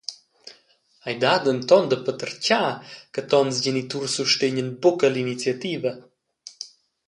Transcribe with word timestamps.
Ei 1.07 1.15
dat 1.23 1.41
denton 1.47 1.85
da 1.89 1.97
patertgar 2.05 2.75
che 3.13 3.21
tons 3.31 3.55
geniturs 3.65 4.13
sustegnan 4.17 4.69
buca 4.81 5.07
l’iniziativa. 5.11 5.91